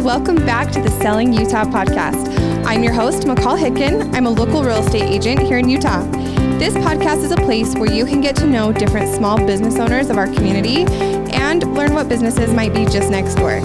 [0.00, 2.36] Welcome back to the Selling Utah podcast.
[2.66, 4.12] I'm your host, McCall Hicken.
[4.14, 6.02] I'm a local real estate agent here in Utah.
[6.58, 10.10] This podcast is a place where you can get to know different small business owners
[10.10, 10.84] of our community
[11.32, 13.60] and learn what businesses might be just next door.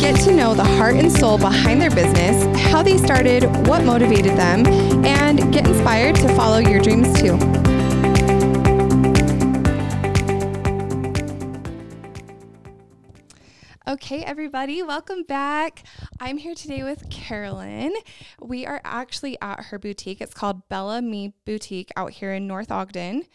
[0.00, 4.36] Get to know the heart and soul behind their business, how they started, what motivated
[4.36, 4.66] them,
[5.04, 7.38] and get inspired to follow your dreams too.
[14.02, 15.84] Okay, everybody, welcome back.
[16.20, 17.92] I'm here today with Carolyn.
[18.40, 20.22] We are actually at her boutique.
[20.22, 23.26] It's called Bella Me Boutique out here in North Ogden.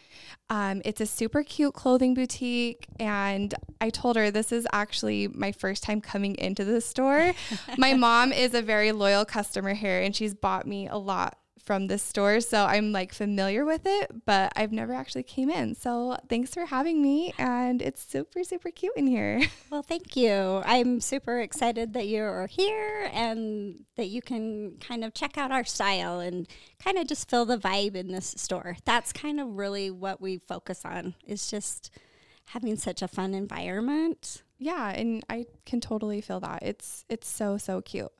[0.50, 5.52] Um, it's a super cute clothing boutique, and I told her this is actually my
[5.52, 7.32] first time coming into the store.
[7.78, 11.88] my mom is a very loyal customer here, and she's bought me a lot from
[11.88, 15.74] this store, so I'm like familiar with it, but I've never actually came in.
[15.74, 19.42] So thanks for having me, and it's super super cute in here.
[19.68, 20.62] Well, thank you.
[20.64, 25.64] I'm super excited that you're here and that you can kind of check out our
[25.64, 26.46] style and
[26.82, 28.76] kind of just feel the vibe in this store.
[28.84, 31.14] That's kind of really what we focus on.
[31.26, 31.90] Is just
[32.46, 34.42] having such a fun environment.
[34.58, 36.62] Yeah, and I can totally feel that.
[36.62, 38.12] It's it's so so cute.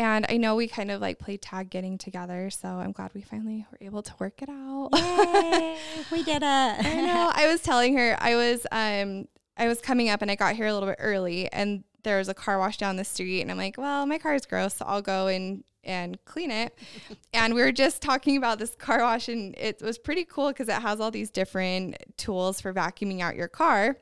[0.00, 3.20] And I know we kind of like played tag getting together, so I'm glad we
[3.20, 4.88] finally were able to work it out.
[4.94, 5.76] Yay,
[6.10, 6.42] we did it.
[6.42, 7.30] I know.
[7.34, 10.64] I was telling her I was um I was coming up and I got here
[10.64, 13.58] a little bit early and there was a car wash down the street and I'm
[13.58, 16.78] like, well, my car is gross, so I'll go and and clean it.
[17.34, 20.70] and we were just talking about this car wash and it was pretty cool because
[20.70, 23.98] it has all these different tools for vacuuming out your car.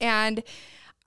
[0.00, 0.44] And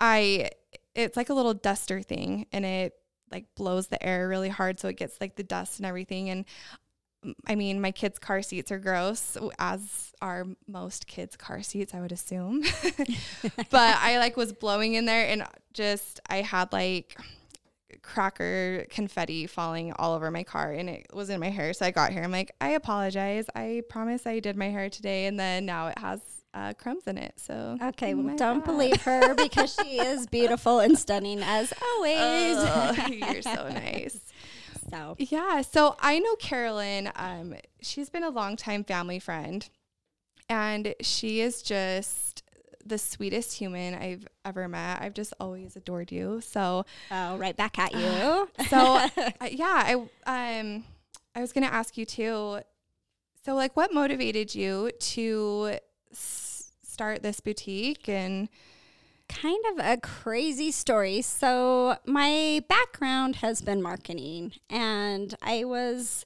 [0.01, 0.49] I
[0.95, 2.93] it's like a little duster thing and it
[3.31, 6.45] like blows the air really hard so it gets like the dust and everything and
[7.45, 12.01] I mean, my kids' car seats are gross, as are most kids' car seats, I
[12.01, 12.63] would assume.
[13.69, 17.15] but I like was blowing in there and just I had like
[18.01, 21.73] cracker confetti falling all over my car and it was in my hair.
[21.73, 22.23] So I got here.
[22.23, 23.45] I'm like, I apologize.
[23.55, 25.25] I promise I did my hair today.
[25.25, 26.21] And then now it has
[26.53, 27.33] uh, crumbs in it.
[27.37, 32.57] So okay, well, don't believe her because she is beautiful and stunning as always.
[32.59, 34.19] Oh, you're so nice.
[34.89, 37.11] So yeah, so I know Carolyn.
[37.15, 39.69] Um, she's been a longtime family friend,
[40.49, 42.43] and she is just
[42.85, 45.01] the sweetest human I've ever met.
[45.01, 46.41] I've just always adored you.
[46.41, 48.49] So oh, right back at you.
[48.69, 50.83] so uh, yeah, I um,
[51.35, 52.59] I was gonna ask you too.
[53.45, 55.77] So like, what motivated you to
[56.13, 58.49] start this boutique and
[59.29, 61.21] kind of a crazy story.
[61.21, 66.25] So, my background has been marketing, and I was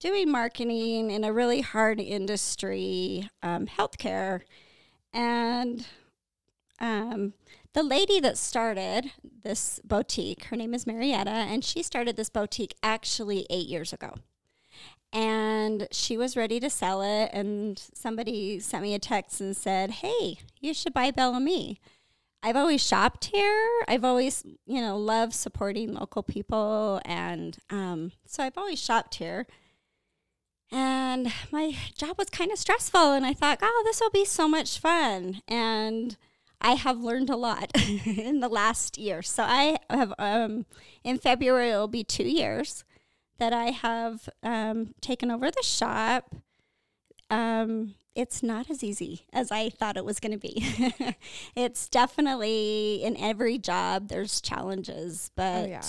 [0.00, 4.42] doing marketing in a really hard industry, um, healthcare.
[5.12, 5.86] And
[6.80, 7.34] um,
[7.74, 9.10] the lady that started
[9.42, 14.14] this boutique, her name is Marietta, and she started this boutique actually eight years ago
[15.12, 19.90] and she was ready to sell it and somebody sent me a text and said
[19.90, 21.80] hey you should buy bellamy.
[22.40, 23.68] I've always shopped here.
[23.88, 29.46] I've always you know loved supporting local people and um, so i've always shopped here.
[30.70, 34.46] And my job was kind of stressful and i thought oh this will be so
[34.46, 36.18] much fun and
[36.60, 37.70] i have learned a lot
[38.06, 39.22] in the last year.
[39.22, 40.66] So i have um,
[41.02, 42.84] in february it'll be two years
[43.38, 46.34] that I have um, taken over the shop,
[47.30, 51.14] um, it's not as easy as I thought it was going to be.
[51.54, 55.82] it's definitely in every job there's challenges, but oh, yeah.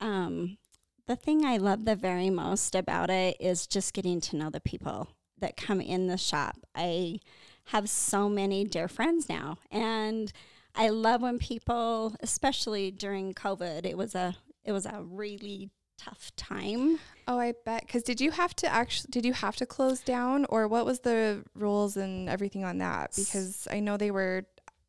[0.00, 0.58] um,
[1.06, 4.60] the thing I love the very most about it is just getting to know the
[4.60, 5.08] people
[5.38, 6.56] that come in the shop.
[6.74, 7.18] I
[7.66, 10.32] have so many dear friends now, and
[10.74, 16.32] I love when people, especially during COVID, it was a it was a really tough
[16.36, 16.98] time.
[17.26, 17.82] Oh, I bet.
[17.86, 21.00] Because did you have to actually did you have to close down, or what was
[21.00, 23.12] the rules and everything on that?
[23.16, 24.44] Because I know they were.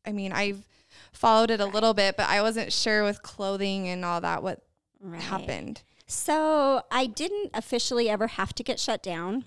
[0.06, 0.66] I mean, I've
[1.12, 4.62] followed it a little bit, but I wasn't sure with clothing and all that what
[5.00, 5.20] right.
[5.20, 5.82] happened.
[6.06, 9.44] So I didn't officially ever have to get shut down.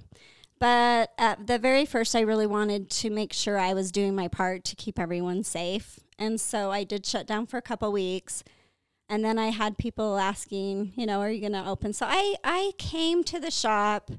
[0.60, 4.30] But at the very first, I really wanted to make sure I was doing my
[4.30, 6.00] part to keep everyone safe.
[6.18, 8.44] And so I did shut down for a couple weeks
[9.14, 11.94] and then I had people asking, you know, are you going to open?
[11.94, 14.10] So I, I came to the shop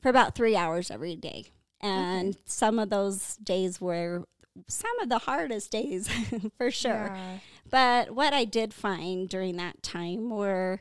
[0.00, 1.46] for about three hours every day.
[1.80, 2.38] And okay.
[2.44, 4.22] some of those days were
[4.68, 6.08] some of the hardest days
[6.58, 7.10] for sure.
[7.12, 7.38] Yeah.
[7.68, 10.80] But what I did find during that time were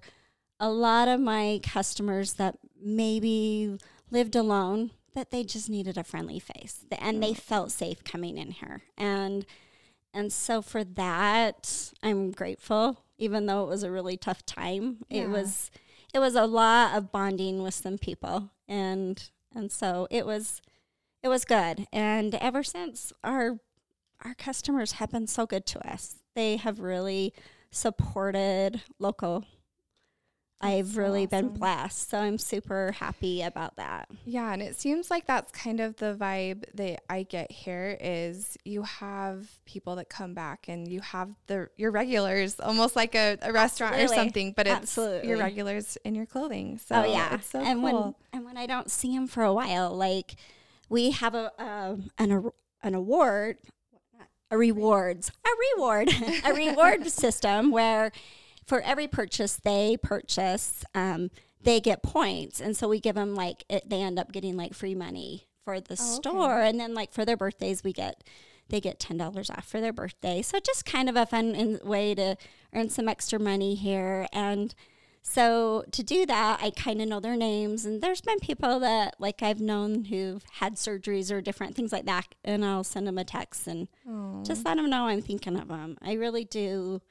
[0.60, 3.80] a lot of my customers that maybe
[4.12, 8.52] lived alone, that they just needed a friendly face and they felt safe coming in
[8.52, 8.84] here.
[8.96, 9.44] And
[10.14, 14.98] and so for that, I'm grateful even though it was a really tough time.
[15.10, 15.24] Yeah.
[15.24, 15.72] It was
[16.14, 20.62] it was a lot of bonding with some people and and so it was
[21.24, 21.88] it was good.
[21.92, 23.60] And ever since our
[24.24, 26.16] our customers have been so good to us.
[26.36, 27.34] They have really
[27.72, 29.46] supported local.
[30.62, 32.10] I've really been blessed.
[32.10, 34.10] So I'm super happy about that.
[34.26, 38.58] Yeah, and it seems like that's kind of the vibe that I get here is
[38.64, 43.38] you have people that come back and you have the your regulars, almost like a,
[43.42, 45.30] a restaurant or something, but it's Absolutely.
[45.30, 46.80] your regulars in your clothing.
[46.80, 48.04] So oh yeah, so and cool.
[48.04, 50.36] when and when I don't see them for a while, like
[50.90, 53.58] we have a um, an a- an award,
[54.50, 56.10] a rewards, a reward,
[56.46, 58.12] a reward system where
[58.66, 61.30] for every purchase they purchase, um,
[61.62, 64.74] they get points, and so we give them like it, they end up getting like
[64.74, 66.16] free money for the Oh, okay.
[66.22, 68.24] store, and then like for their birthdays we get.
[68.70, 71.80] They get ten dollars off for their birthday, so just kind of a fun in,
[71.84, 72.36] way to
[72.74, 74.26] earn some extra money here.
[74.34, 74.74] And
[75.22, 79.16] so to do that, I kind of know their names, and there's been people that
[79.20, 83.20] like I've known who've had surgeries or different things like that, and I'll send them
[83.20, 84.42] a text and Aw.
[84.44, 85.98] just let them know I'm thinking of them.
[86.02, 87.02] I really do.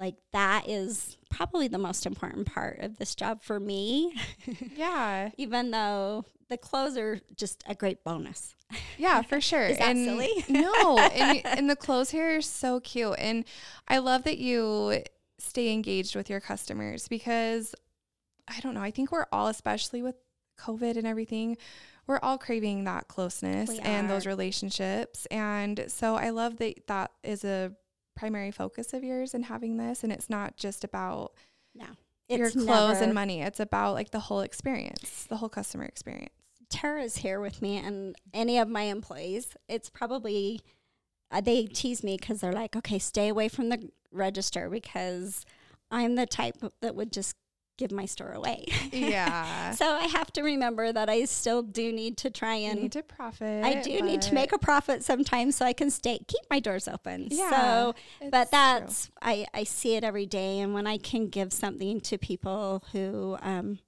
[0.00, 4.14] Like that is probably the most important part of this job for me,
[4.74, 8.54] yeah, even though the clothes are just a great bonus.
[8.96, 9.66] yeah, for sure.
[9.66, 10.30] Is that and silly?
[10.48, 13.44] no, and, and the clothes here are so cute, and
[13.88, 15.02] I love that you
[15.38, 17.74] stay engaged with your customers because
[18.48, 18.82] I don't know.
[18.82, 20.16] I think we're all, especially with
[20.58, 21.58] COVID and everything,
[22.06, 25.26] we're all craving that closeness We and those relationships.
[25.26, 27.72] And so I love that that is a
[28.20, 30.04] primary focus of yours in having this.
[30.04, 31.32] And it's not just about
[31.74, 31.86] No,
[32.28, 36.34] your clothes and money, it's about like the whole experience, the whole customer experience.
[36.68, 40.60] Tara's here with me and any of my employees, it's probably
[41.32, 45.44] uh, they tease me because they're like, okay, stay away from the register because
[45.90, 47.34] I'm the type that would just
[47.80, 48.66] give my store away.
[48.92, 49.70] Yeah.
[49.80, 52.92] so I have to remember that I still do need to try you and need
[52.92, 53.64] to profit.
[53.64, 56.86] I do need to make a profit sometimes so I can stay keep my doors
[56.86, 57.28] open.
[57.30, 57.94] Yeah, So
[58.30, 58.48] but true.
[58.52, 62.84] that's I, I see it every day and when I can give something to people
[62.92, 63.78] who um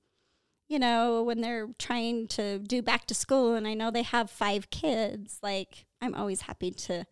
[0.68, 4.30] you know when they're trying to do back to school and I know they have
[4.30, 7.04] five kids like I'm always happy to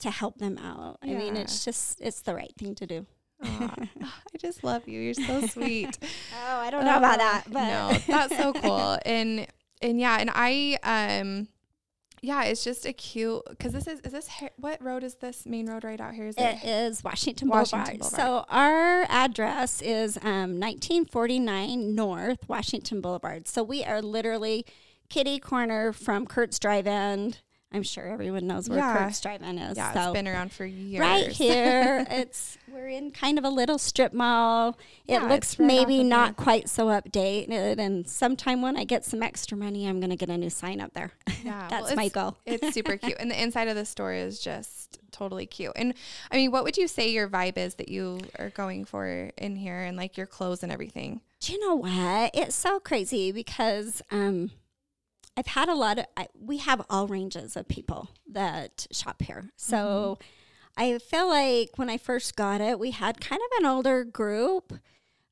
[0.00, 0.98] to help them out.
[1.02, 3.06] I mean it's just it's the right thing to do.
[4.02, 5.00] I just love you.
[5.00, 5.98] You're so sweet.
[6.46, 8.98] Oh, I don't know about Oh, that, but no, that's so cool.
[9.04, 9.46] And
[9.82, 11.48] and yeah, and I um
[12.22, 15.66] yeah, it's just a cute because this is is this what road is this main
[15.68, 16.26] road right out here?
[16.26, 18.16] Is It is Washington, Washington Boulevard.
[18.16, 18.46] Boulevard.
[18.48, 23.46] So our address is um, 1949 North Washington Boulevard.
[23.46, 24.64] So we are literally
[25.10, 27.34] kitty corner from Kurt's Drive-In.
[27.74, 28.96] I'm sure everyone knows where Yeah.
[29.04, 29.76] Kurt's Drive-In is.
[29.76, 31.00] Yeah, so it's been around for years.
[31.00, 34.78] right here, it's we're in kind of a little strip mall.
[35.06, 39.22] It Yeah, looks right maybe not quite so updated, and sometime when I get some
[39.22, 41.12] extra money, I'm going to get a new sign up there.
[41.44, 42.36] Yeah, That's well, my goal.
[42.46, 45.72] it's super cute, and the inside of the store is just totally cute.
[45.76, 45.94] And
[46.30, 49.56] I mean, what would you say your vibe is that you are going for in
[49.56, 51.20] here, and like your clothes and everything?
[51.40, 52.30] Do you know what?
[52.34, 54.50] It's so crazy because um,
[55.36, 59.50] I've had a lot of, I, we have all ranges of people that shop here.
[59.56, 60.22] So mm-hmm.
[60.76, 64.74] I feel like when I first got it, we had kind of an older group,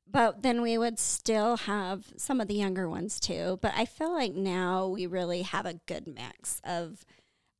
[0.09, 3.59] but then we would still have some of the younger ones too.
[3.61, 7.05] But I feel like now we really have a good mix of.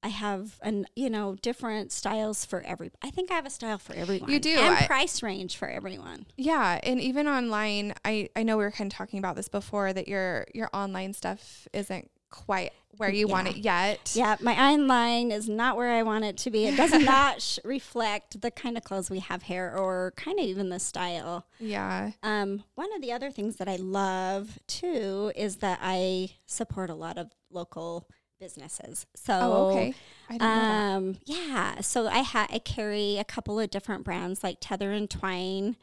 [0.06, 2.92] I have an you know different styles for every.
[3.02, 4.30] I think I have a style for everyone.
[4.30, 4.50] You do.
[4.50, 6.26] and I- price range for everyone.
[6.36, 9.94] Yeah, and even online, I I know we were kind of talking about this before
[9.94, 14.12] that your your online stuff isn't quite where you want it yet.
[14.16, 16.66] Yeah, my online is not where I want it to be.
[16.66, 20.46] It does not sh- reflect the kind of clothes we have here or kind of
[20.46, 21.46] even the style.
[21.60, 22.12] Yeah.
[22.22, 26.96] Um, one of the other things that I love too is that I support a
[26.96, 28.08] lot of local
[28.40, 29.06] businesses.
[29.16, 29.94] So, Oh, okay.
[30.30, 30.96] I didn't know that.
[30.98, 31.82] um, yeah.
[31.82, 35.78] So I ha- I carry a couple of different brands like Tether and Twine,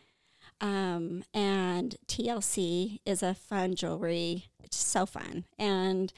[0.61, 4.47] um, and TLC is a fun jewelry.
[4.63, 6.13] It's so fun, and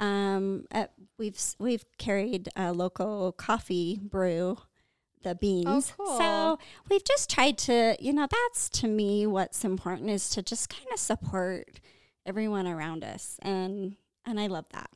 [0.00, 0.86] um, uh,
[1.18, 4.58] we've we've carried a local coffee brew.
[5.22, 5.92] The beans.
[5.96, 6.18] cool.
[6.18, 10.68] So we've just tried to, you know, that's to me what's important is to just
[10.68, 11.80] kind of support
[12.24, 14.90] everyone around us, and and I love that.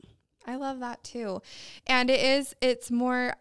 [0.45, 1.41] I love that too.
[1.85, 3.35] And it is it's more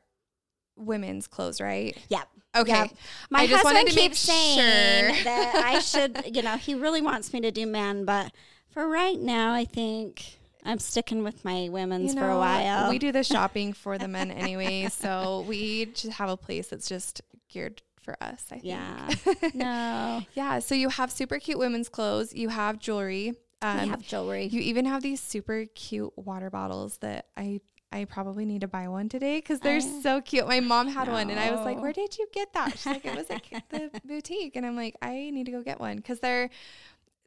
[0.77, 1.97] women's clothes, right?
[2.09, 2.29] Yep.
[2.57, 2.73] Okay.
[2.73, 2.91] Yep.
[3.31, 5.25] My I just husband wanted to make keeps saying sure.
[5.25, 8.33] that I should, you know, he really wants me to do men, but
[8.71, 12.91] for right now, I think I'm sticking with my women's You for a while.
[12.91, 16.89] We do the shopping for the men anyway, so we just have a place that's
[16.89, 18.47] just geared for us.
[18.51, 18.65] I think.
[18.65, 19.11] Yeah.
[19.55, 20.23] no.
[20.35, 20.59] yeah.
[20.59, 22.35] So you have super cute women's clothes.
[22.35, 23.35] You have jewelry.
[23.63, 24.47] Um, we have jewelry.
[24.47, 27.61] You even have these super cute water bottles that I
[27.93, 30.47] I probably need to buy one today because they're I- so cute.
[30.47, 33.05] My mom had one, and I was like, "Where did you get that?" She's like,
[33.05, 36.21] "It was at the boutique," and I'm like, "I need to go get one because
[36.21, 36.51] they're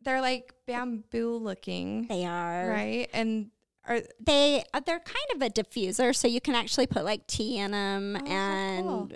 [0.04, 2.68] they're like bamboo looking, they are.
[2.70, 3.52] right?" And
[3.88, 7.58] are They uh, they're kind of a diffuser, so you can actually put like tea
[7.58, 9.10] in them Oh, and cool.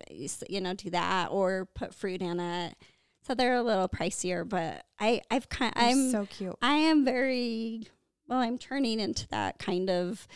[0.50, 2.75] you know do that or put fruit in it.
[3.24, 6.56] So they're a little pricier, but I I've kind they're I'm so cute.
[6.62, 7.88] I am very
[8.27, 8.39] well.
[8.39, 10.27] I'm turning into that kind of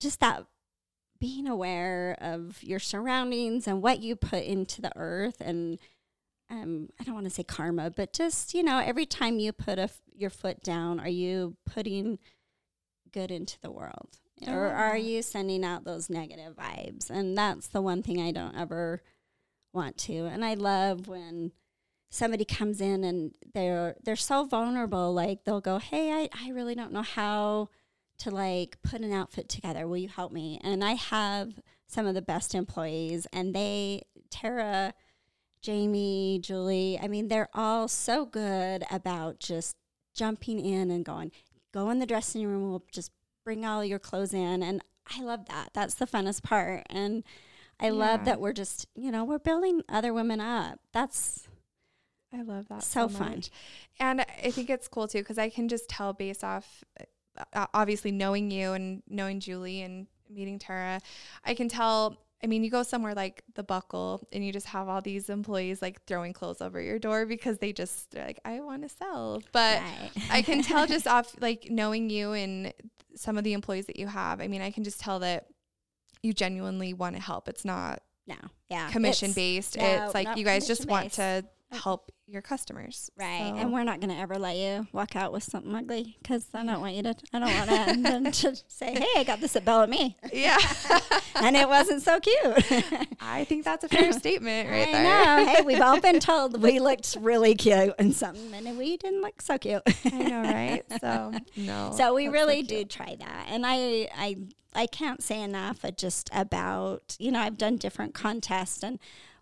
[0.00, 0.44] just that
[1.18, 5.78] being aware of your surroundings and what you put into the earth and
[6.50, 9.78] um, I don't want to say karma, but just you know, every time you put
[9.78, 12.18] a f- your foot down, are you putting
[13.12, 15.02] good into the world, or are that.
[15.02, 17.10] you sending out those negative vibes?
[17.10, 19.02] And that's the one thing I don't ever
[19.72, 20.26] want to.
[20.26, 21.52] And I love when
[22.10, 25.12] somebody comes in and they're they're so vulnerable.
[25.12, 27.68] Like they'll go, "Hey, I I really don't know how."
[28.18, 29.86] to like put an outfit together.
[29.86, 30.58] Will you help me?
[30.64, 34.94] And I have some of the best employees, and they, Tara,
[35.62, 39.76] Jamie, Julie, I mean, they're all so good about just
[40.14, 41.32] jumping in and going,
[41.72, 43.10] go in the dressing room, we'll just
[43.44, 44.62] bring all your clothes in.
[44.62, 44.82] And
[45.14, 45.70] I love that.
[45.72, 46.84] That's the funnest part.
[46.90, 47.24] And
[47.78, 50.80] I love that we're just, you know, we're building other women up.
[50.92, 51.46] That's
[52.32, 53.30] I love that so so, fun.
[53.36, 53.50] much.
[54.00, 56.84] And I think it's cool too because I can just tell based off,
[57.52, 61.00] uh, obviously knowing you and knowing Julie and meeting Tara,
[61.44, 62.16] I can tell.
[62.46, 65.82] I mean, you go somewhere like the Buckle and you just have all these employees
[65.82, 69.42] like throwing clothes over your door because they just they're like, I want to sell.
[69.50, 70.10] But right.
[70.30, 72.72] I can tell just off like knowing you and
[73.16, 74.40] some of the employees that you have.
[74.40, 75.46] I mean, I can just tell that
[76.22, 77.48] you genuinely want to help.
[77.48, 78.36] It's not no,
[78.70, 78.90] yeah.
[78.92, 79.76] commission it's- based.
[79.76, 81.44] no, it's like you guys just want to.
[81.76, 83.10] Help your customers.
[83.16, 83.52] Right.
[83.54, 86.46] So- And we're not going to ever let you walk out with something ugly because
[86.54, 87.70] I don't want you to, I don't want
[88.04, 90.16] to, and to say, hey, I got this at Bellamy.
[90.32, 90.58] yeah.
[91.36, 92.36] and it wasn't so cute.
[93.20, 95.02] I think that's a fair statement right I there.
[95.04, 95.52] know.
[95.52, 99.40] Hey, we've all been told we looked really cute in something, and we didn't look
[99.40, 99.82] so cute.
[100.04, 100.82] I know, right?
[101.00, 101.92] So no.
[101.96, 102.88] so we really cute.
[102.88, 104.36] do try that, and I, I,
[104.74, 108.98] I can't say enough just about you know I've done different contests, and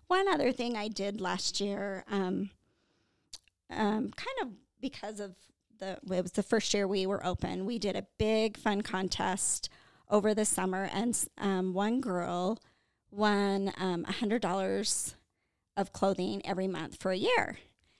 [0.07, 2.49] one other thing I did last year, um,
[3.69, 4.49] um, kind of
[4.81, 5.35] because of
[5.79, 9.69] the it was the first year we were open, we did a big fun contest
[10.09, 12.59] over the summer, and um, one girl
[13.11, 15.15] won um, a hundred dollars
[15.77, 17.57] of clothing every month for a year.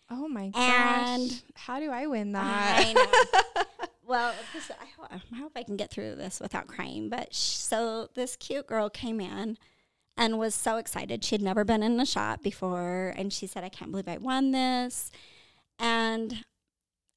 [0.10, 0.62] Oh my gosh.
[0.62, 2.94] And- how do I win I that?
[3.56, 3.86] know.
[4.06, 7.10] well, this, I, ho- I hope I can get through this without crying.
[7.10, 9.58] But sh- so this cute girl came in
[10.18, 11.24] and was so excited.
[11.24, 14.18] She had never been in a shop before, and she said, "I can't believe I
[14.18, 15.12] won this."
[15.80, 16.46] And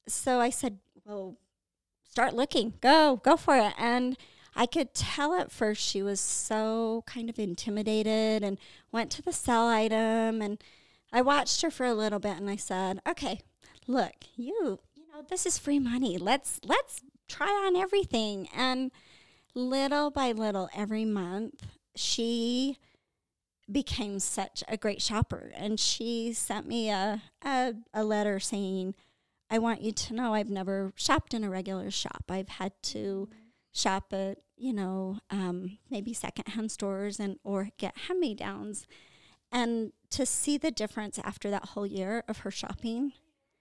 [0.07, 1.37] so I said, "Well,
[2.09, 2.73] start looking.
[2.81, 4.17] Go, go for it." And
[4.55, 8.57] I could tell at first she was so kind of intimidated and
[8.91, 10.61] went to the sell item and
[11.11, 13.41] I watched her for a little bit and I said, "Okay,
[13.87, 16.17] look, you, you know, this is free money.
[16.17, 18.91] Let's let's try on everything." And
[19.55, 21.65] little by little every month,
[21.95, 22.77] she
[23.71, 28.95] became such a great shopper and she sent me a a, a letter saying,
[29.49, 32.25] "I want you to know I've never shopped in a regular shop.
[32.29, 33.29] I've had to
[33.71, 38.87] shop at, you know, um, maybe secondhand stores and or get hand-me-downs."
[39.51, 43.13] And to see the difference after that whole year of her shopping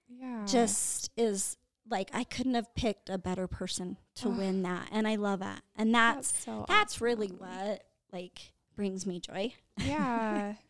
[0.09, 0.45] yeah.
[0.47, 1.57] just is
[1.91, 4.89] like I couldn't have picked a better person to win that.
[4.93, 5.63] And I love that.
[5.77, 9.53] And that's so that's really what like brings me joy.
[9.85, 10.55] Yeah.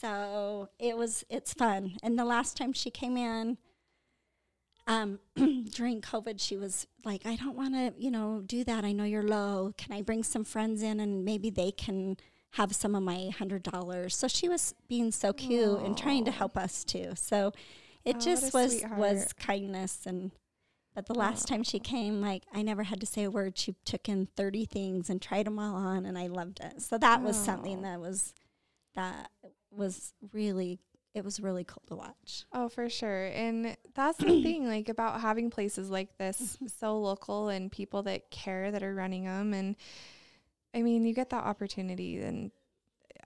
[0.00, 1.96] So it was it's fun.
[2.02, 3.58] And the last time she came in
[4.86, 5.18] um
[5.70, 8.84] during COVID she was like, I don't wanna, you know, do that.
[8.84, 9.74] I know you're low.
[9.76, 12.16] Can I bring some friends in and maybe they can
[12.52, 14.16] have some of my hundred dollars.
[14.16, 17.12] So she was being so cute and trying to help us too.
[17.16, 17.52] So
[18.04, 20.30] it Oh, just was was kindness and
[20.94, 23.56] but the last time she came, like I never had to say a word.
[23.58, 26.82] She took in thirty things and tried them all on, and I loved it.
[26.82, 28.34] So that was something that was
[28.94, 29.30] that
[29.70, 30.78] was really
[31.14, 32.44] it was really cool to watch.
[32.54, 33.26] Oh, for sure.
[33.26, 36.66] And that's the thing, like about having places like this Mm-hmm.
[36.68, 39.52] so local and people that care that are running them.
[39.52, 39.76] And
[40.74, 42.50] I mean, you get that opportunity, and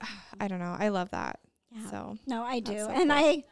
[0.39, 0.75] I don't know.
[0.77, 1.39] I love that.
[1.71, 1.89] Yeah.
[1.89, 3.17] So No, I do, so and cool.
[3.17, 3.43] I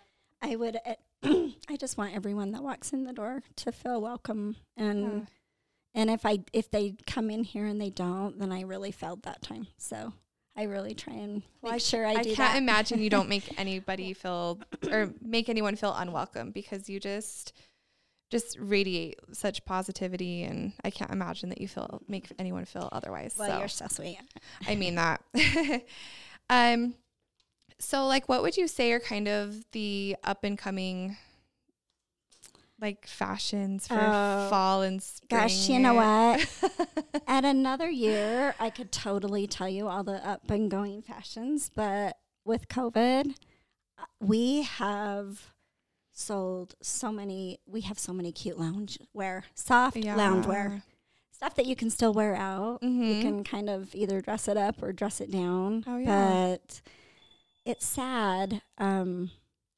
[0.41, 0.77] I would.
[1.23, 5.25] I just want everyone that walks in the door to feel welcome, and yeah.
[6.01, 9.23] and if I if they come in here and they don't, then I really failed
[9.23, 9.67] that time.
[9.77, 10.13] So
[10.55, 12.57] I really try and Well, make sure I, I do I can't that.
[12.57, 17.53] imagine you don't make anybody feel or make anyone feel unwelcome because you just
[18.31, 23.35] just radiate such positivity and I can't imagine that you feel make anyone feel otherwise.
[23.37, 24.19] well, so you're so sweet.
[24.67, 25.21] I mean that.
[26.49, 26.95] um
[27.79, 31.17] so like what would you say are kind of the up and coming
[32.79, 35.41] like fashions for Oh, fall and spring?
[35.41, 36.45] Gosh, you know what?
[37.27, 42.17] At another year, I could totally tell you all the up and going fashions, but
[42.43, 43.33] with COVID,
[44.19, 45.53] we have
[46.11, 47.59] sold so many.
[47.65, 50.83] We have so many cute lounge wear, soft lounge wear,
[51.31, 52.83] stuff that you can still wear out.
[52.83, 53.21] You Mhm.
[53.21, 55.85] can kind of either dress it up or dress it down.
[55.87, 56.55] Oh, yeah.
[56.57, 56.81] But
[57.65, 58.61] it's sad.
[58.77, 59.31] Um,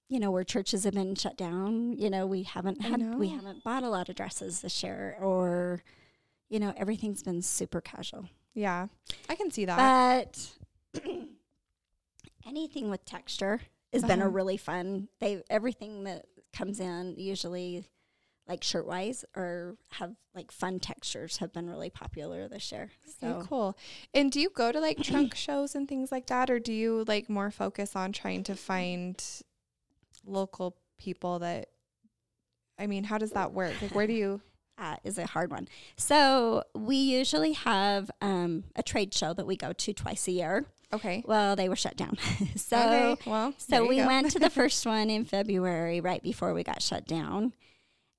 [0.09, 3.63] you know, where churches have been shut down, you know, we haven't had we haven't
[3.63, 5.83] bought a lot of dresses this year or
[6.49, 8.25] you know, everything's been super casual.
[8.53, 8.87] Yeah.
[9.29, 10.37] I can see that.
[10.93, 11.03] But
[12.45, 13.61] anything with texture
[13.93, 14.31] has been a Uh-huh.
[14.33, 15.09] really fun.
[15.19, 17.85] They everything that comes in usually
[18.47, 22.91] like shirt wise or have like fun textures have been really popular this year.
[23.19, 23.77] So Okay, cool.
[24.13, 27.03] And do you go to like trunk shows and things like that, or do you
[27.07, 29.23] like more focus on trying to find
[30.25, 31.69] local people that?
[32.79, 33.73] I mean, how does that work?
[33.81, 34.41] Like, where do you?
[34.77, 35.67] uh, is a hard one.
[35.95, 40.65] So we usually have um, a trade show that we go to twice a year.
[40.93, 41.23] Okay.
[41.25, 42.17] Well, they were shut down.
[42.55, 43.29] so okay.
[43.29, 47.05] Well, so we went to the first one in February, right before we got shut
[47.05, 47.53] down,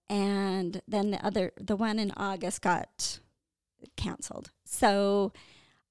[0.08, 3.18] and then the other, the one in August, got
[3.96, 4.50] canceled.
[4.64, 5.32] So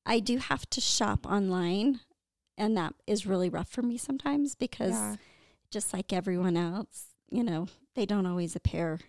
[0.05, 1.99] I do have to shop online,
[2.57, 5.15] and that is really rough for me sometimes because Yeah.
[5.71, 8.99] just like everyone else, you know, they don't always appear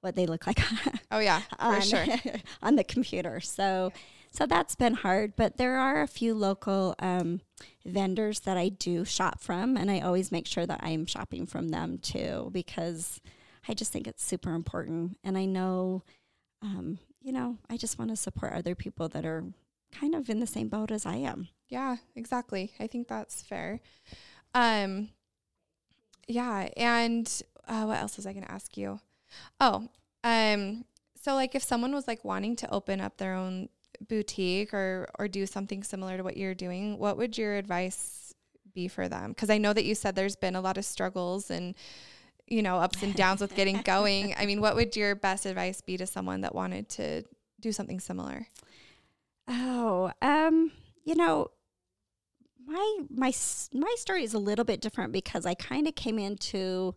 [0.00, 0.60] what they look like
[1.10, 2.06] Oh yeah, for on, sure.
[2.62, 3.40] on the computer.
[3.40, 3.92] So
[4.30, 7.40] so that's been hard, but there are a few local um,
[7.86, 11.46] vendors that I do shop from, and I always make sure that I am shopping
[11.46, 13.20] from them too because
[13.68, 15.18] I just think it's super important.
[15.22, 16.02] And I know,
[16.62, 19.44] um, you know, I just want to support other people that are
[19.92, 21.48] kind of in the same boat as I am.
[21.68, 22.72] Yeah, exactly.
[22.80, 23.80] I think that's fair.
[24.54, 25.10] Um,
[26.26, 29.00] yeah, and uh, what else was I going to ask you?
[29.60, 29.88] Oh,
[30.24, 30.84] um,
[31.20, 33.68] so like if someone was like wanting to open up their own
[34.06, 38.34] boutique or or do something similar to what you're doing, what would your advice
[38.72, 39.30] be for them?
[39.30, 41.74] Because I know that you said there's been a lot of struggles and
[42.50, 44.34] you know ups and downs with getting going.
[44.38, 47.24] I mean, what would your best advice be to someone that wanted to
[47.60, 48.46] do something similar?
[49.48, 50.72] Oh, um,
[51.04, 51.48] you know,
[52.66, 53.32] my my
[53.72, 56.94] my story is a little bit different because I kind of came into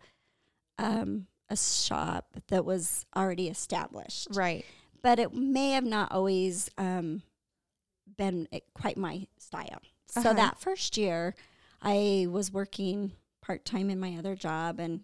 [0.77, 4.65] um, a shop that was already established, Right.
[5.01, 7.23] but it may have not always um,
[8.17, 9.79] been quite my style.
[10.15, 10.21] Uh-huh.
[10.21, 11.35] So that first year,
[11.81, 15.01] I was working part time in my other job, and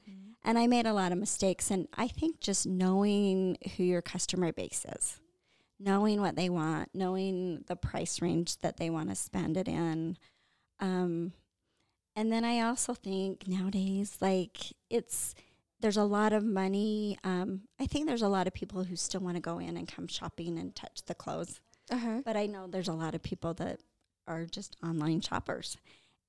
[0.47, 1.69] and I made a lot of mistakes.
[1.69, 5.19] And I think just knowing who your customer base is,
[5.77, 10.17] knowing what they want, knowing the price range that they want to spend it in.
[10.79, 11.33] Um,
[12.15, 14.57] and then I also think nowadays, like
[14.89, 15.35] it's,
[15.81, 17.19] there's a lot of money.
[17.25, 19.85] Um, I think there's a lot of people who still want to go in and
[19.85, 21.59] come shopping and touch the clothes.
[21.91, 22.21] Uh huh.
[22.23, 23.81] But I know there's a lot of people that
[24.25, 25.75] are just online shoppers.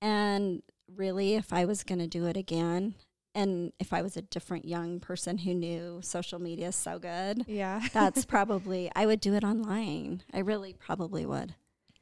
[0.01, 2.97] And really, if I was going to do it again,
[3.40, 7.81] and if I was a different young person who knew social media so good, Yeah.
[7.92, 10.22] that's probably, I would do it online.
[10.33, 11.55] I really probably would.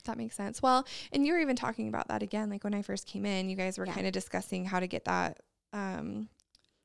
[0.04, 0.62] That makes sense.
[0.62, 3.50] Well, and you were even talking about that again, like when I first came in,
[3.50, 3.94] you guys were Yeah.
[3.94, 5.40] kind of discussing how to get that.
[5.72, 6.28] Um,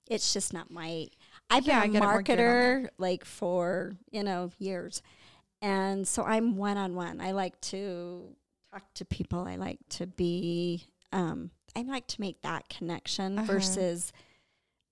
[0.10, 1.08] It's just not my,
[1.50, 5.02] I've Yeah, been a it more geared on marketer like for, you know, years.
[5.62, 7.22] And so I'm one on one.
[7.22, 8.36] I like to
[8.74, 9.48] talk to people.
[9.48, 13.46] I like to be, um, I like to make that connection Uh-huh.
[13.54, 14.12] versus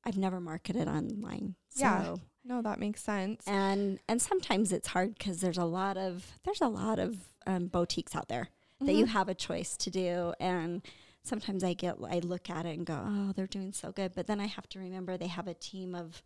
[0.06, 1.56] I've never marketed online.
[1.70, 2.16] So, Yeah.
[2.44, 3.44] no, that makes sense.
[3.48, 7.68] and, and sometimes it's hard because there's a lot of, there's a lot of um,
[7.68, 8.50] boutiques out there
[8.82, 9.10] that you Mhm.
[9.10, 10.34] have a choice to do.
[10.40, 10.82] And
[11.24, 14.14] sometimes I get, I look at it and go, oh, they're doing so good.
[14.16, 16.24] But then I have to remember they have a team of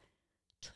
[0.62, 0.72] tw-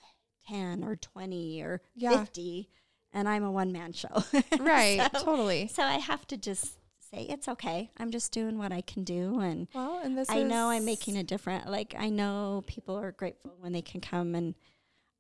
[0.50, 2.18] 10 or 20 or Yeah.
[2.20, 2.70] 50,
[3.14, 4.24] and I'm a one man show.
[4.60, 5.08] right.
[5.14, 5.68] so, totally.
[5.68, 6.78] so I have to just
[7.12, 7.90] say, it's okay.
[7.98, 9.40] I'm just doing what I can do.
[9.40, 11.68] And Well, and this I know I'm making a difference.
[11.68, 14.56] Like, I know people are grateful when they can come and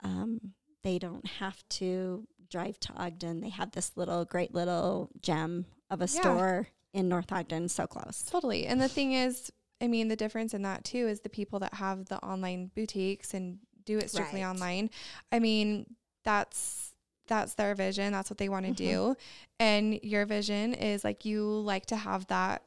[0.03, 0.39] um,
[0.83, 3.41] they don't have to drive to Ogden.
[3.41, 6.19] They have this little, great little gem of a Yeah.
[6.21, 8.23] store in North Ogden, so close.
[8.23, 8.65] Totally.
[8.67, 11.75] And the thing is, I mean, the difference in that too is the people that
[11.75, 14.49] have the online boutiques and do it strictly Right.
[14.49, 14.89] online.
[15.31, 16.93] I mean, that's
[17.27, 18.11] that's their vision.
[18.11, 18.75] That's what they want to Mhm.
[18.77, 19.15] do.
[19.59, 22.63] And your vision is like you like to have that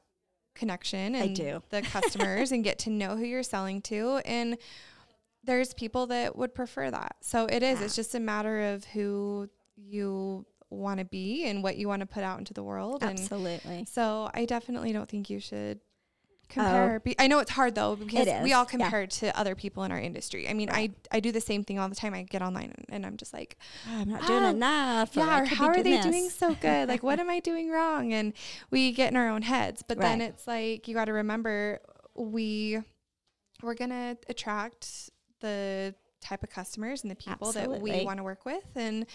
[0.54, 1.36] connection and
[1.70, 4.20] the customers and get to know who you're selling to.
[4.24, 4.58] And
[5.42, 7.16] there's people that would prefer that.
[7.22, 7.78] So it is.
[7.78, 7.86] Yeah.
[7.86, 12.06] It's just a matter of who you want to be and what you want to
[12.06, 13.02] put out into the world.
[13.02, 13.86] And Absolutely.
[13.90, 15.80] so I definitely don't think you should
[16.50, 16.96] compare.
[16.96, 16.98] Oh.
[17.02, 18.42] Be- I know it's hard though because Oh.
[18.42, 18.70] We all yeah.
[18.78, 20.48] compare to other people in our industry.
[20.48, 20.92] I mean, Right.
[21.10, 22.12] I I do the same thing all the time.
[22.12, 23.56] I get online and, and I'm just like,
[23.88, 25.16] ah, I'm not doing Oh, enough.
[25.16, 26.04] yeah, or how are they this.
[26.04, 26.88] doing so good?
[26.88, 28.12] Like, what am I doing wrong?
[28.12, 28.32] And
[28.70, 29.82] we get in our own heads.
[29.86, 31.80] But then it's like you got to remember
[32.14, 32.78] we
[33.62, 35.10] we're gonna attract
[35.40, 39.06] the type of customers and the people that we want to work with and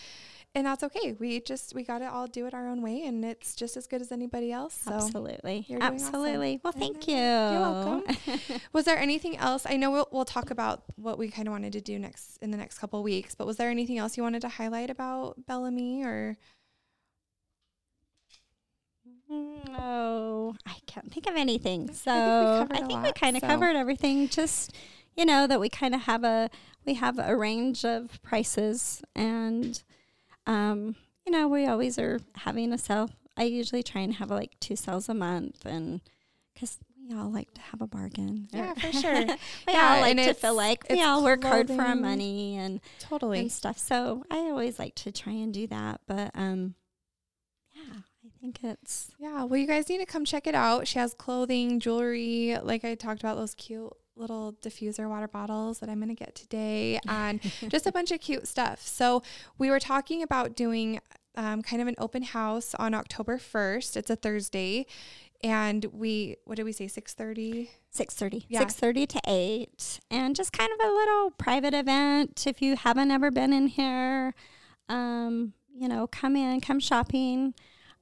[0.56, 1.16] and that's okay.
[1.20, 3.86] We just we got to all do it our own way, and it's just as
[3.88, 4.74] good as anybody else.
[4.74, 5.66] So, Absolutely.
[5.68, 6.08] you're doing awesome.
[6.08, 6.62] Absolutely.
[6.64, 7.16] Well, thank you.
[7.16, 8.16] You're welcome.
[8.74, 9.66] was there anything else?
[9.70, 12.52] I know we'll, we'll talk about what we kind of wanted to do next in
[12.52, 16.04] the next couple weeks, but was there anything else you wanted to highlight about Bellamy
[16.04, 16.38] or?
[19.30, 21.94] No, I can't think of anything.
[21.94, 24.30] So I think we lot, kind of so- covered everything.
[24.30, 24.74] Just
[25.18, 26.50] you know that we kind of have a
[26.86, 29.84] we have a range of prices, and
[30.48, 33.10] um, you know we always are having a sale.
[33.38, 36.02] I usually try and have like two sales a month, and
[36.54, 36.78] because
[37.08, 38.48] we all like to have a bargain.
[38.52, 39.26] Yeah, for sure.
[39.26, 42.80] we Yeah, all like to feel like we all work hard for our money and
[43.00, 43.40] Totally.
[43.42, 43.78] and stuff.
[43.78, 46.02] So I always like to try and do that.
[46.08, 46.76] But um,
[47.76, 49.44] yeah, I think it's Yeah.
[49.44, 50.88] Well, you guys need to come check it out.
[50.88, 55.90] She has clothing, jewelry, like I talked about, those cute little diffuser water bottles that
[55.90, 58.86] I'm going to get today, and just a bunch of cute stuff.
[58.86, 59.24] So
[59.58, 61.00] we were talking about doing
[61.36, 63.98] um, kind of an open house on October 1st.
[63.98, 64.86] It's a Thursday.
[65.44, 67.68] And we, what did we say, 6.30?
[67.96, 68.46] six thirty.
[68.50, 68.60] Yeah.
[68.60, 72.46] Six thirty to eight, and just kind of a little private event.
[72.46, 74.36] If you haven't ever been in here,
[74.90, 77.54] um, you know, come in, come shopping.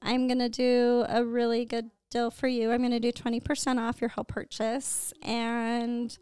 [0.02, 2.70] I'm gonna do a really good deal for you.
[2.70, 6.16] I'm gonna do twenty percent off your whole purchase, and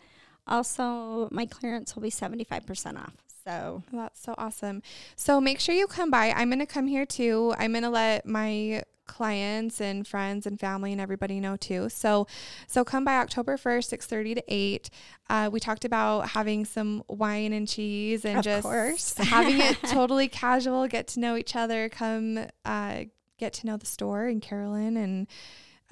[0.47, 3.15] also my clearance will be seventy five percent off.
[3.45, 4.83] So That's so awesome.
[5.17, 6.31] So make sure you come by.
[6.31, 7.53] I'm going to come here too.
[7.59, 11.89] I'm going to let my clients and friends and family and everybody know too.
[11.89, 12.29] So
[12.69, 14.91] so come by October 1st, 6:30 to 8.
[15.29, 19.17] Uh, we talked about having some wine and cheese and just Of just course.
[19.29, 23.05] having it totally casual, get to know each other, come uh,
[23.39, 25.27] get to know the store and Carolyn and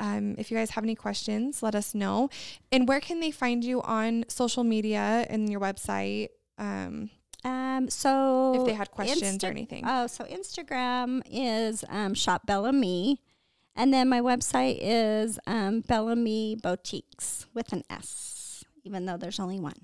[0.01, 2.29] um, if you guys have any questions, let us know.
[2.73, 6.29] And where can they find you on social media and your website?
[6.59, 7.11] Um,
[7.43, 9.85] Um, so if they had questions Insta- or anything.
[9.87, 13.23] Oh, so Instagram is um, Shop Bellamy,
[13.75, 18.05] and then my website is um, Bellamy Boutiques with an S,
[18.85, 19.75] even though there's only one.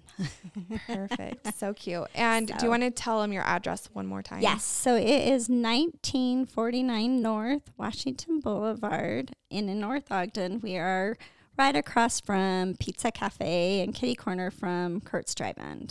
[0.86, 1.54] Perfect.
[1.58, 2.06] so cute.
[2.14, 4.40] And do you want to tell them your address one more time?
[4.40, 10.60] Yes, so it is 1949 North Washington Boulevard in, in North Ogden.
[10.60, 11.16] We are
[11.58, 15.88] right across from Pizza Cafe and Kitty Corner from Kurt's Drive-In.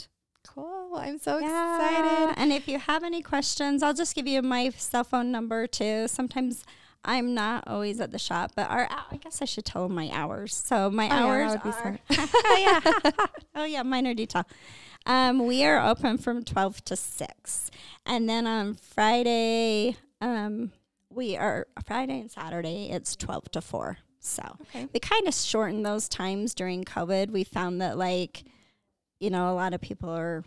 [0.47, 0.93] Cool.
[0.95, 2.33] I'm so Yeah, excited.
[2.39, 6.07] And if you have any questions, I'll just give you my cell phone number too.
[6.07, 6.63] Sometimes
[7.05, 10.09] I'm not always at the shop, but our I guess I should tell them my
[10.11, 10.55] hours.
[10.55, 11.99] So my Oh, hours would be are
[12.45, 13.11] oh yeah,
[13.55, 14.45] oh yeah, minor detail.
[15.05, 17.69] Um, we are open from twelve to six,
[18.05, 20.71] and then on Friday, um,
[21.09, 22.89] we are Friday and Saturday.
[22.91, 23.97] It's twelve to four.
[24.19, 24.87] So Okay.
[24.93, 27.29] we kind of shortened those times during COVID.
[27.29, 28.43] We found that like,
[29.19, 30.43] you know, a lot of people are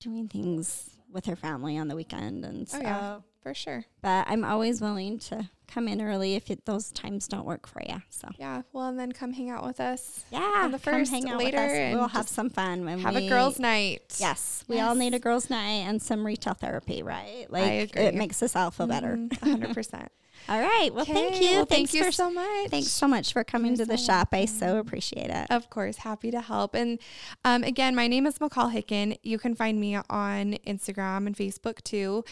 [0.00, 2.78] doing things with their family on the weekend, and so.
[2.78, 3.18] Oh, yeah.
[3.42, 3.84] For sure.
[4.02, 7.82] But I'm always willing to come in early if it, those times don't work for
[7.86, 8.02] you.
[8.10, 8.62] So Yeah.
[8.72, 10.24] Well, and then come hang out with us.
[10.30, 11.76] yeah, On the come first, hang out later, with us.
[11.76, 14.16] and We'll have some fun when Have we a girls' night.
[14.18, 17.46] Yes, we all need a girls' night and some retail therapy, right?
[17.50, 18.02] Like agree.
[18.02, 19.16] it makes us all feel better.
[19.16, 20.08] Mhm, 100%.
[20.48, 20.94] All right.
[20.94, 21.50] Well, thank you.
[21.56, 22.70] Well, thanks thank you for, so much.
[22.70, 24.28] Thanks so much for coming You're to the so shop.
[24.32, 25.46] I so appreciate it.
[25.50, 26.74] Of course, happy to help.
[26.76, 27.00] And
[27.44, 29.18] um, again, my name is McCall Hicken.
[29.24, 32.22] You can find me on Instagram and Facebook too.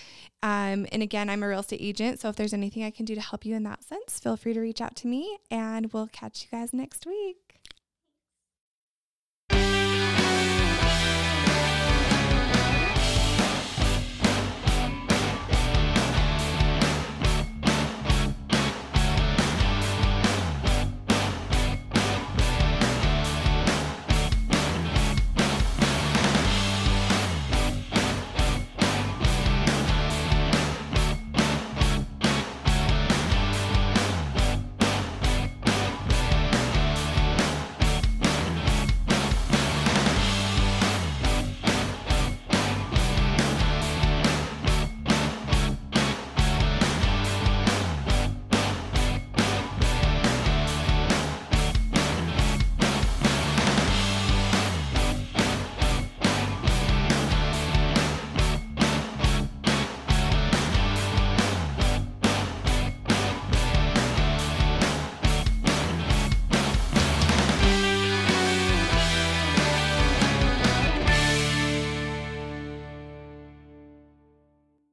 [0.45, 2.21] Um, and again, I'm a real estate agent.
[2.21, 4.53] So if there's anything I can do to help you in that sense, feel free
[4.53, 7.44] to reach out to me and we'll catch you guys next week.